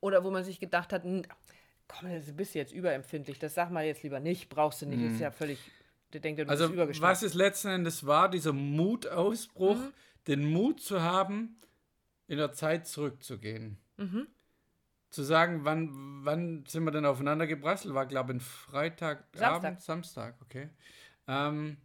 Oder 0.00 0.24
wo 0.24 0.30
man 0.30 0.44
sich 0.44 0.60
gedacht 0.60 0.92
hat, 0.92 1.02
komm, 1.02 2.08
du 2.08 2.32
bist 2.32 2.54
jetzt 2.54 2.72
überempfindlich, 2.72 3.38
das 3.38 3.54
sag 3.54 3.70
mal 3.70 3.84
jetzt 3.84 4.02
lieber 4.02 4.20
nicht, 4.20 4.48
brauchst 4.48 4.82
du 4.82 4.86
nicht, 4.86 5.00
mhm. 5.00 5.14
ist 5.14 5.20
ja 5.20 5.30
völlig 5.30 5.58
der 6.14 6.20
denkt, 6.20 6.40
du 6.40 6.48
also, 6.48 6.70
bist 6.70 7.02
was 7.02 7.22
es 7.22 7.34
letzten 7.34 7.68
Endes 7.68 8.06
war, 8.06 8.30
dieser 8.30 8.52
Mutausbruch, 8.52 9.76
mhm. 9.76 9.92
den 10.28 10.50
Mut 10.50 10.80
zu 10.80 11.02
haben, 11.02 11.56
in 12.28 12.38
der 12.38 12.52
Zeit 12.52 12.86
zurückzugehen. 12.86 13.78
Mhm. 13.96 14.28
Zu 15.14 15.22
sagen, 15.22 15.60
wann, 15.64 16.24
wann 16.24 16.64
sind 16.66 16.82
wir 16.82 16.90
denn 16.90 17.06
aufeinander 17.06 17.46
gebrasselt? 17.46 17.94
War, 17.94 18.04
glaube 18.06 18.32
ich, 18.32 18.38
ein 18.38 18.40
Freitagabend, 18.40 19.80
Samstag. 19.80 19.80
Samstag, 19.80 20.34
okay. 20.42 20.70
Ähm, 21.28 21.76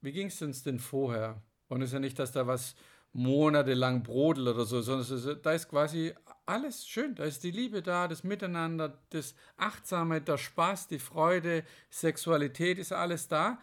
wie 0.00 0.12
ging 0.12 0.28
es 0.28 0.40
uns 0.40 0.62
denn 0.62 0.78
vorher? 0.78 1.42
Und 1.68 1.82
es 1.82 1.90
ist 1.90 1.92
ja 1.92 1.98
nicht, 1.98 2.18
dass 2.18 2.32
da 2.32 2.46
was 2.46 2.74
monatelang 3.12 4.02
brodelt 4.02 4.48
oder 4.48 4.64
so, 4.64 4.80
sondern 4.80 5.06
ist, 5.06 5.44
da 5.44 5.52
ist 5.52 5.68
quasi 5.68 6.14
alles 6.46 6.88
schön. 6.88 7.14
Da 7.14 7.24
ist 7.24 7.44
die 7.44 7.50
Liebe 7.50 7.82
da, 7.82 8.08
das 8.08 8.24
Miteinander, 8.24 8.96
das 9.10 9.34
Achtsame, 9.58 10.22
der 10.22 10.38
Spaß, 10.38 10.88
die 10.88 10.98
Freude, 10.98 11.62
Sexualität 11.90 12.78
ist 12.78 12.92
alles 12.92 13.28
da. 13.28 13.58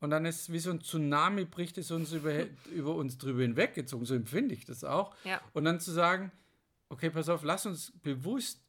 Und 0.00 0.10
dann 0.10 0.26
ist 0.26 0.52
wie 0.52 0.58
so 0.58 0.70
ein 0.70 0.82
Tsunami, 0.82 1.46
bricht 1.46 1.78
es 1.78 1.90
uns 1.90 2.12
über, 2.12 2.32
über 2.74 2.94
uns 2.94 3.16
drüber 3.16 3.40
hinweggezogen. 3.40 4.04
So 4.04 4.14
empfinde 4.14 4.54
ich 4.54 4.66
das 4.66 4.84
auch. 4.84 5.14
Ja. 5.24 5.40
Und 5.54 5.64
dann 5.64 5.80
zu 5.80 5.92
sagen, 5.92 6.30
okay, 6.88 7.10
pass 7.10 7.28
auf, 7.28 7.42
lass 7.42 7.66
uns 7.66 7.92
bewusst 8.02 8.60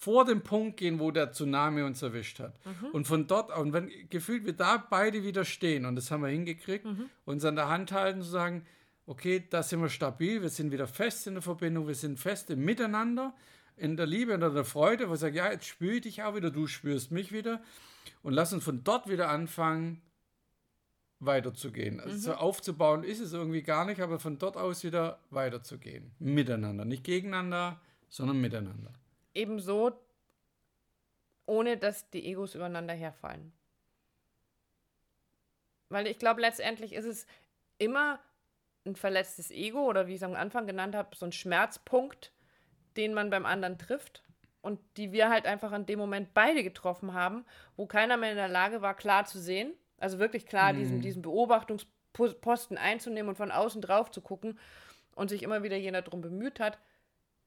vor 0.00 0.24
dem 0.24 0.42
Punkt 0.42 0.78
gehen, 0.78 0.98
wo 0.98 1.10
der 1.10 1.32
Tsunami 1.32 1.82
uns 1.82 2.00
erwischt 2.00 2.38
hat. 2.40 2.58
Mhm. 2.64 2.86
Und 2.92 3.06
von 3.06 3.26
dort, 3.26 3.54
und 3.56 3.74
wenn 3.74 3.90
gefühlt 4.08 4.46
wir 4.46 4.54
da 4.54 4.78
beide 4.78 5.22
wieder 5.22 5.44
stehen, 5.44 5.84
und 5.84 5.94
das 5.94 6.10
haben 6.10 6.22
wir 6.22 6.30
hingekriegt, 6.30 6.86
Mhm. 6.86 7.10
uns 7.26 7.44
an 7.44 7.56
der 7.56 7.68
Hand 7.68 7.92
halten, 7.92 8.22
zu 8.22 8.30
sagen, 8.30 8.64
okay, 9.04 9.44
da 9.50 9.62
sind 9.62 9.82
wir 9.82 9.90
stabil, 9.90 10.40
wir 10.40 10.48
sind 10.48 10.72
wieder 10.72 10.86
fest 10.86 11.26
in 11.26 11.34
der 11.34 11.42
Verbindung, 11.42 11.86
wir 11.86 11.94
sind 11.94 12.18
fest 12.18 12.48
im 12.48 12.64
Miteinander, 12.64 13.34
in 13.76 13.96
der 13.96 14.06
Liebe 14.06 14.32
und 14.32 14.42
in 14.42 14.54
der 14.54 14.64
Freude, 14.64 15.10
wo 15.10 15.14
ich 15.14 15.20
sage, 15.20 15.36
ja, 15.36 15.50
jetzt 15.52 15.66
spüre 15.66 15.96
ich 15.96 16.02
dich 16.02 16.22
auch 16.22 16.34
wieder, 16.34 16.50
du 16.50 16.66
spürst 16.66 17.10
mich 17.10 17.30
wieder. 17.30 17.62
Und 18.22 18.32
lass 18.32 18.52
uns 18.52 18.64
von 18.64 18.82
dort 18.84 19.08
wieder 19.08 19.28
anfangen, 19.28 20.00
weiterzugehen. 21.20 22.00
Also 22.00 22.16
so 22.16 22.34
aufzubauen 22.34 23.04
ist 23.04 23.20
es 23.20 23.32
irgendwie 23.32 23.62
gar 23.62 23.84
nicht, 23.84 24.00
aber 24.00 24.18
von 24.18 24.38
dort 24.38 24.56
aus 24.56 24.82
wieder 24.82 25.20
weiterzugehen. 25.30 26.10
Miteinander. 26.18 26.84
Nicht 26.84 27.04
gegeneinander, 27.04 27.80
sondern 28.08 28.40
miteinander. 28.40 28.92
Ebenso, 29.34 29.92
ohne 31.46 31.76
dass 31.76 32.10
die 32.10 32.26
Egos 32.26 32.54
übereinander 32.54 32.94
herfallen. 32.94 33.52
Weil 35.90 36.06
ich 36.06 36.18
glaube, 36.18 36.40
letztendlich 36.40 36.94
ist 36.94 37.04
es 37.04 37.26
immer 37.78 38.18
ein 38.86 38.96
verletztes 38.96 39.50
Ego 39.50 39.86
oder 39.86 40.06
wie 40.06 40.12
ich 40.12 40.18
es 40.18 40.22
am 40.22 40.34
Anfang 40.34 40.66
genannt 40.66 40.94
habe, 40.94 41.14
so 41.14 41.26
ein 41.26 41.32
Schmerzpunkt, 41.32 42.32
den 42.96 43.12
man 43.12 43.30
beim 43.30 43.44
anderen 43.44 43.78
trifft 43.78 44.24
und 44.62 44.80
die 44.96 45.12
wir 45.12 45.28
halt 45.28 45.46
einfach 45.46 45.72
an 45.72 45.86
dem 45.86 45.98
Moment 45.98 46.32
beide 46.32 46.62
getroffen 46.62 47.12
haben, 47.12 47.44
wo 47.76 47.86
keiner 47.86 48.16
mehr 48.16 48.30
in 48.30 48.36
der 48.36 48.48
Lage 48.48 48.82
war, 48.82 48.94
klar 48.94 49.26
zu 49.26 49.38
sehen. 49.38 49.74
Also 50.00 50.18
wirklich 50.18 50.46
klar, 50.46 50.72
diesen, 50.72 51.00
diesen 51.00 51.22
Beobachtungsposten 51.22 52.76
einzunehmen 52.78 53.28
und 53.30 53.36
von 53.36 53.50
außen 53.52 53.80
drauf 53.82 54.10
zu 54.10 54.20
gucken 54.20 54.58
und 55.14 55.28
sich 55.28 55.42
immer 55.42 55.62
wieder 55.62 55.76
jener 55.76 56.02
darum 56.02 56.20
bemüht 56.20 56.58
hat, 56.58 56.78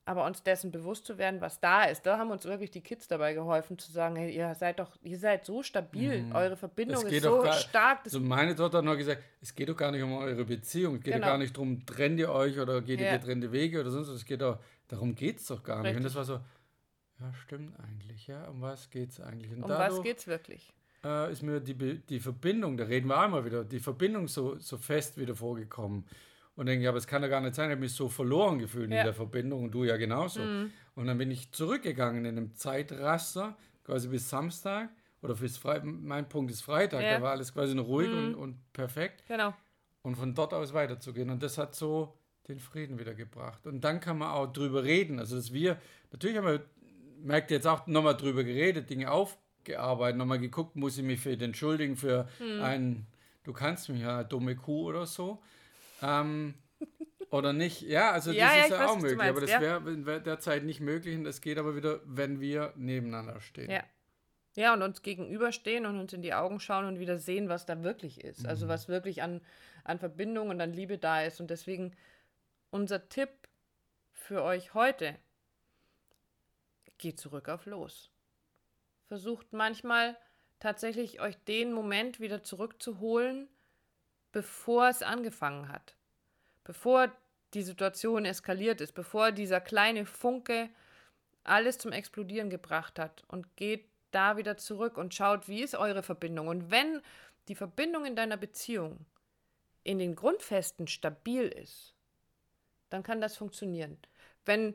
aber 0.05 0.25
uns 0.25 0.43
dessen 0.43 0.69
bewusst 0.71 1.05
zu 1.05 1.17
werden, 1.17 1.39
was 1.41 1.59
da 1.61 1.85
ist. 1.85 2.05
Da 2.05 2.17
haben 2.17 2.29
uns 2.29 2.43
wirklich 2.45 2.69
die 2.71 2.81
Kids 2.81 3.07
dabei 3.07 3.33
geholfen, 3.33 3.77
zu 3.79 3.89
sagen, 3.91 4.17
hey, 4.17 4.35
ihr 4.35 4.53
seid 4.53 4.79
doch, 4.79 4.97
ihr 5.01 5.17
seid 5.17 5.45
so 5.45 5.63
stabil, 5.63 6.25
eure 6.33 6.57
Verbindung 6.57 7.05
ist 7.07 7.23
so 7.23 7.41
gar- 7.41 7.53
stark. 7.53 8.03
Das 8.03 8.13
Also 8.13 8.25
meine 8.25 8.53
Tochter 8.55 8.79
hat 8.79 8.85
noch 8.85 8.97
gesagt, 8.97 9.23
es 9.41 9.55
geht 9.55 9.69
doch 9.69 9.77
gar 9.77 9.91
nicht 9.91 10.03
um 10.03 10.13
eure 10.13 10.43
Beziehung, 10.45 10.95
es 10.97 11.03
geht 11.03 11.13
Genau. 11.13 11.25
doch 11.25 11.31
gar 11.33 11.37
nicht 11.37 11.55
darum, 11.55 11.85
trennt 11.85 12.19
ihr 12.19 12.29
euch 12.31 12.59
oder 12.59 12.81
geht 12.81 12.99
ihr 12.99 13.07
Ja. 13.07 13.17
getrennte 13.17 13.51
Wege 13.51 13.79
oder 13.79 13.91
sonst 13.91 14.09
was, 14.09 14.15
es 14.17 14.25
geht 14.25 14.41
doch, 14.41 14.59
darum 14.89 15.15
geht 15.15 15.37
es 15.39 15.47
doch 15.47 15.63
gar 15.63 15.81
nicht. 15.81 15.95
Und 15.95 16.03
Richtig. 16.03 16.13
das 16.13 16.15
war 16.15 16.25
so, 16.25 16.39
ja 17.23 17.33
stimmt 17.33 17.79
eigentlich, 17.79 18.27
ja, 18.27 18.47
um 18.49 18.61
was 18.61 18.89
geht 18.89 19.11
es 19.11 19.21
eigentlich? 19.21 19.51
Und 19.53 19.63
um 19.63 19.69
dadurch, 19.69 19.97
was 19.99 20.03
geht's 20.03 20.27
wirklich? 20.27 20.73
Äh, 21.03 21.31
ist 21.31 21.43
mir 21.43 21.59
die, 21.59 21.75
die 21.99 22.19
Verbindung, 22.19 22.77
da 22.77 22.85
reden 22.85 23.07
wir 23.07 23.25
immer 23.25 23.43
wieder, 23.45 23.63
die 23.63 23.79
Verbindung 23.79 24.27
so, 24.27 24.57
so 24.59 24.77
fest 24.77 25.17
wieder 25.17 25.35
vorgekommen. 25.35 26.05
Und 26.55 26.67
denke, 26.67 26.83
ja, 26.83 26.89
aber 26.91 26.99
es 26.99 27.07
kann 27.07 27.23
ja 27.23 27.27
gar 27.29 27.41
nicht 27.41 27.55
sein, 27.55 27.69
ich 27.69 27.71
habe 27.71 27.81
mich 27.81 27.93
so 27.93 28.09
verloren 28.09 28.59
gefühlt 28.59 28.91
Ja. 28.91 28.99
in 28.99 29.05
der 29.05 29.13
Verbindung 29.13 29.63
und 29.63 29.71
du 29.71 29.83
ja 29.85 29.97
genauso. 29.97 30.39
Und 30.95 31.07
dann 31.07 31.17
bin 31.17 31.31
ich 31.31 31.51
zurückgegangen 31.51 32.25
in 32.25 32.37
einem 32.37 32.55
Zeitraster, 32.55 33.57
quasi 33.83 34.07
bis 34.07 34.29
Samstag 34.29 34.89
oder 35.23 35.33
bis 35.35 35.57
Fre 35.57 35.81
mein 35.83 36.29
Punkt 36.29 36.51
ist 36.51 36.61
Freitag, 36.61 37.01
Ja. 37.01 37.15
da 37.17 37.21
war 37.23 37.31
alles 37.31 37.53
quasi 37.53 37.73
noch 37.73 37.87
ruhig 37.87 38.11
und, 38.11 38.35
und 38.35 38.73
perfekt. 38.73 39.23
Genau. 39.27 39.53
Und 40.03 40.15
von 40.15 40.35
dort 40.35 40.53
aus 40.53 40.73
weiterzugehen. 40.73 41.29
Und 41.31 41.41
das 41.41 41.57
hat 41.57 41.73
so 41.75 42.13
den 42.47 42.59
Frieden 42.59 42.99
wieder 42.99 43.15
gebracht. 43.15 43.65
Und 43.65 43.81
dann 43.81 43.99
kann 44.01 44.17
man 44.17 44.29
auch 44.29 44.51
drüber 44.51 44.83
reden. 44.83 45.17
Also, 45.17 45.37
dass 45.37 45.53
wir, 45.53 45.77
natürlich 46.11 46.37
haben 46.37 46.45
wir, 46.45 46.65
merkt 47.21 47.49
ihr 47.51 47.57
jetzt 47.57 47.67
auch, 47.67 47.87
nochmal 47.87 48.15
drüber 48.17 48.43
geredet, 48.43 48.89
Dinge 48.89 49.09
aufgearbeitet, 49.63 50.17
nochmal 50.17 50.39
geguckt, 50.39 50.75
muss 50.75 50.97
ich 50.97 51.03
mich 51.03 51.19
für 51.19 51.35
den 51.37 51.49
entschuldigen, 51.49 51.95
für 51.95 52.27
Hm. 52.37 52.61
ein, 52.61 53.07
du 53.43 53.53
kannst 53.53 53.89
mich 53.89 54.01
ja, 54.01 54.23
dumme 54.23 54.55
Kuh 54.55 54.87
oder 54.89 55.05
so. 55.05 55.41
Ähm, 56.01 56.53
oder 57.29 57.53
nicht. 57.53 57.81
Ja, 57.81 58.11
also 58.11 58.31
Ja, 58.31 58.47
das 58.47 58.55
ja, 58.55 58.63
ist 58.63 58.69
ja 58.71 58.79
weiß, 58.79 58.89
auch 58.89 58.99
möglich. 58.99 59.29
aber 59.29 59.41
das 59.41 59.51
ja. 59.51 59.61
wäre 59.61 60.05
wär 60.05 60.19
derzeit 60.19 60.63
nicht 60.63 60.81
möglich 60.81 61.15
und 61.17 61.23
das 61.23 61.41
geht 61.41 61.57
aber 61.57 61.75
wieder, 61.75 62.01
wenn 62.05 62.39
wir 62.39 62.73
nebeneinander 62.75 63.39
stehen. 63.41 63.71
Ja. 63.71 63.83
Ja, 64.55 64.75
und 64.75 64.83
uns 64.83 65.01
gegenüberstehen 65.01 65.87
und 65.87 65.99
uns 65.99 66.13
in 66.13 66.21
die 66.21 66.35
Augen 66.35 66.59
schauen 66.59 66.85
und 66.85 66.99
wieder 66.99 67.17
sehen, 67.17 67.49
was 67.49 67.65
da 67.65 67.81
wirklich 67.81 68.23
ist. 68.23 68.45
Also 68.45 68.67
was 68.67 68.87
wirklich 68.87 69.23
an, 69.23 69.41
an 69.83 69.97
Verbindung 69.97 70.49
und 70.49 70.61
an 70.61 70.71
Liebe 70.73 70.99
da 70.99 71.23
ist. 71.23 71.41
Und 71.41 71.49
deswegen 71.49 71.95
unser 72.69 73.09
Tipp 73.09 73.29
für 74.11 74.43
euch 74.43 74.75
heute, 74.75 75.15
geht 76.99 77.19
zurück 77.19 77.49
auf 77.49 77.65
los. 77.65 78.12
Versucht 79.13 79.53
manchmal 79.53 80.17
tatsächlich 80.59 81.21
euch 81.21 81.37
den 81.43 81.71
Moment 81.71 82.19
wieder 82.19 82.41
zurückzuholen, 82.41 83.47
bevor 84.31 84.89
es 84.89 85.03
angefangen 85.03 85.69
hat. 85.69 85.95
Bevor 86.63 87.11
die 87.53 87.61
Situation 87.61 88.25
eskaliert 88.25 88.81
ist, 88.81 88.93
bevor 88.93 89.31
dieser 89.31 89.61
kleine 89.61 90.07
Funke 90.07 90.67
alles 91.43 91.77
zum 91.77 91.91
Explodieren 91.91 92.49
gebracht 92.49 92.97
hat 92.97 93.23
und 93.27 93.55
geht 93.55 93.85
da 94.09 94.35
wieder 94.35 94.57
zurück 94.57 94.97
und 94.97 95.13
schaut, 95.13 95.47
wie 95.47 95.61
ist 95.61 95.75
eure 95.75 96.01
Verbindung. 96.01 96.47
Und 96.47 96.71
wenn 96.71 96.99
die 97.49 97.55
Verbindung 97.55 98.05
in 98.05 98.15
deiner 98.15 98.37
Beziehung 98.37 99.05
in 99.83 99.99
den 99.99 100.15
Grundfesten 100.15 100.87
stabil 100.87 101.43
ist, 101.43 101.93
dann 102.89 103.03
kann 103.03 103.21
das 103.21 103.37
funktionieren. 103.37 103.99
Wenn 104.43 104.73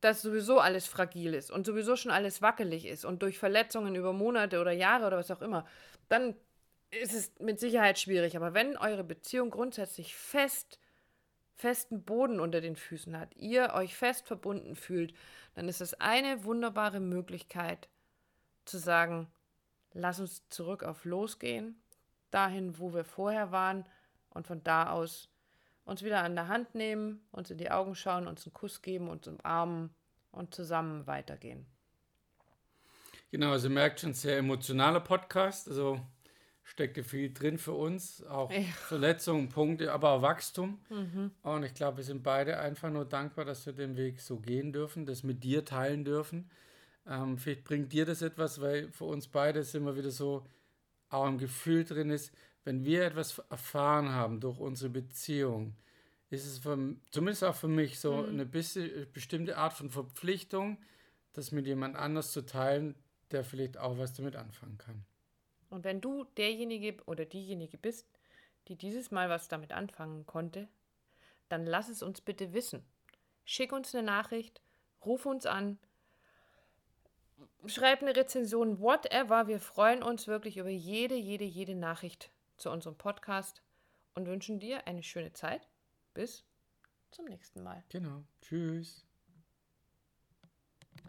das 0.00 0.22
sowieso 0.22 0.60
alles 0.60 0.86
fragil 0.86 1.34
ist 1.34 1.50
und 1.50 1.66
sowieso 1.66 1.96
schon 1.96 2.12
alles 2.12 2.40
wackelig 2.40 2.86
ist 2.86 3.04
und 3.04 3.22
durch 3.22 3.38
Verletzungen 3.38 3.94
über 3.94 4.12
Monate 4.12 4.60
oder 4.60 4.72
Jahre 4.72 5.06
oder 5.06 5.18
was 5.18 5.30
auch 5.30 5.42
immer, 5.42 5.66
dann 6.08 6.34
ist 6.90 7.14
es 7.14 7.32
mit 7.40 7.60
Sicherheit 7.60 7.98
schwierig. 7.98 8.36
Aber 8.36 8.54
wenn 8.54 8.76
eure 8.76 9.04
Beziehung 9.04 9.50
grundsätzlich 9.50 10.14
fest, 10.14 10.78
festen 11.54 12.04
Boden 12.04 12.40
unter 12.40 12.60
den 12.60 12.76
Füßen 12.76 13.18
hat, 13.18 13.34
ihr 13.36 13.74
euch 13.74 13.96
fest 13.96 14.26
verbunden 14.26 14.76
fühlt, 14.76 15.12
dann 15.54 15.68
ist 15.68 15.80
es 15.80 15.94
eine 15.94 16.44
wunderbare 16.44 17.00
Möglichkeit 17.00 17.88
zu 18.64 18.78
sagen, 18.78 19.28
lass 19.92 20.20
uns 20.20 20.48
zurück 20.48 20.84
auf 20.84 21.04
losgehen, 21.04 21.82
dahin, 22.30 22.78
wo 22.78 22.94
wir 22.94 23.04
vorher 23.04 23.50
waren 23.50 23.84
und 24.30 24.46
von 24.46 24.62
da 24.62 24.90
aus 24.90 25.28
uns 25.88 26.02
wieder 26.02 26.22
an 26.22 26.34
der 26.34 26.48
Hand 26.48 26.74
nehmen, 26.74 27.26
uns 27.32 27.50
in 27.50 27.56
die 27.56 27.70
Augen 27.70 27.94
schauen, 27.94 28.28
uns 28.28 28.46
einen 28.46 28.52
Kuss 28.52 28.82
geben, 28.82 29.08
uns 29.08 29.26
umarmen 29.26 29.90
und 30.30 30.54
zusammen 30.54 31.06
weitergehen. 31.06 31.66
Genau, 33.30 33.52
also 33.52 33.68
ihr 33.68 33.74
merkt 33.74 34.00
schon, 34.00 34.12
sehr 34.12 34.36
emotionaler 34.38 35.00
Podcast. 35.00 35.66
Also 35.68 36.00
steckte 36.62 37.02
viel 37.02 37.32
drin 37.32 37.56
für 37.56 37.72
uns. 37.72 38.22
Auch 38.26 38.50
Ja. 38.50 38.60
Verletzungen, 38.60 39.48
Punkte, 39.48 39.90
aber 39.92 40.10
auch 40.10 40.22
Wachstum. 40.22 40.78
Und 41.42 41.62
ich 41.62 41.72
glaube, 41.72 41.98
wir 41.98 42.04
sind 42.04 42.22
beide 42.22 42.58
einfach 42.58 42.90
nur 42.90 43.06
dankbar, 43.06 43.46
dass 43.46 43.64
wir 43.64 43.72
den 43.72 43.96
Weg 43.96 44.20
so 44.20 44.38
gehen 44.38 44.72
dürfen, 44.74 45.06
das 45.06 45.22
mit 45.22 45.42
dir 45.42 45.64
teilen 45.64 46.04
dürfen. 46.04 46.50
Ähm, 47.06 47.38
vielleicht 47.38 47.64
bringt 47.64 47.94
dir 47.94 48.04
das 48.04 48.20
etwas, 48.20 48.60
weil 48.60 48.90
für 48.92 49.04
uns 49.04 49.26
beide 49.28 49.60
ist 49.60 49.74
immer 49.74 49.96
wieder 49.96 50.10
so, 50.10 50.44
auch 51.08 51.24
ein 51.24 51.38
Gefühl 51.38 51.84
drin 51.84 52.10
ist, 52.10 52.30
wenn 52.64 52.84
wir 52.84 53.04
etwas 53.04 53.38
erfahren 53.50 54.10
haben 54.10 54.40
durch 54.40 54.58
unsere 54.58 54.90
Beziehung, 54.90 55.74
ist 56.30 56.46
es 56.46 56.58
für, 56.58 56.96
zumindest 57.10 57.44
auch 57.44 57.54
für 57.54 57.68
mich 57.68 57.98
so 58.00 58.22
eine 58.22 58.44
bisschen, 58.44 59.10
bestimmte 59.12 59.56
Art 59.56 59.72
von 59.72 59.90
Verpflichtung, 59.90 60.78
das 61.32 61.52
mit 61.52 61.66
jemand 61.66 61.96
anders 61.96 62.32
zu 62.32 62.44
teilen, 62.44 62.94
der 63.30 63.44
vielleicht 63.44 63.78
auch 63.78 63.98
was 63.98 64.14
damit 64.14 64.36
anfangen 64.36 64.78
kann. 64.78 65.04
Und 65.70 65.84
wenn 65.84 66.00
du 66.00 66.24
derjenige 66.36 66.96
oder 67.06 67.24
diejenige 67.24 67.78
bist, 67.78 68.06
die 68.68 68.76
dieses 68.76 69.10
Mal 69.10 69.28
was 69.28 69.48
damit 69.48 69.72
anfangen 69.72 70.26
konnte, 70.26 70.68
dann 71.48 71.64
lass 71.64 71.88
es 71.88 72.02
uns 72.02 72.20
bitte 72.20 72.52
wissen. 72.52 72.82
Schick 73.44 73.72
uns 73.72 73.94
eine 73.94 74.04
Nachricht, 74.04 74.60
ruf 75.04 75.24
uns 75.24 75.46
an, 75.46 75.78
schreib 77.66 78.02
eine 78.02 78.14
Rezension, 78.14 78.80
whatever. 78.80 79.46
Wir 79.46 79.60
freuen 79.60 80.02
uns 80.02 80.26
wirklich 80.26 80.58
über 80.58 80.68
jede, 80.68 81.14
jede, 81.14 81.44
jede 81.44 81.74
Nachricht 81.74 82.30
zu 82.58 82.70
unserem 82.70 82.96
Podcast 82.96 83.62
und 84.14 84.26
wünschen 84.26 84.60
dir 84.60 84.86
eine 84.86 85.02
schöne 85.02 85.32
Zeit. 85.32 85.68
Bis 86.14 86.44
zum 87.10 87.26
nächsten 87.26 87.62
Mal. 87.62 87.84
Genau. 87.88 88.24
Tschüss. 88.42 89.07